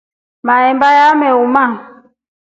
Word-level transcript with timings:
Maemba 0.45 0.87
yameoma. 0.97 1.63